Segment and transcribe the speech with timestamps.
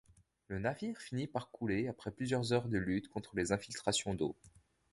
[0.47, 4.35] Le navire finit par couler après plusieurs heures de lutte contre les infiltrations d'eau.